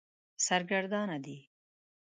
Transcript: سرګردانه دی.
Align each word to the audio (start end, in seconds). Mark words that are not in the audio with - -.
سرګردانه 0.45 1.17
دی. 1.25 1.37